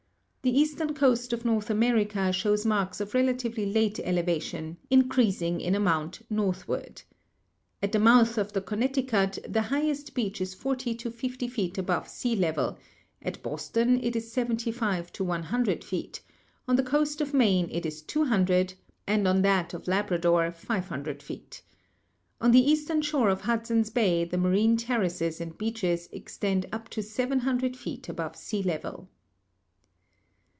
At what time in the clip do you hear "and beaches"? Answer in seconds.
25.39-26.09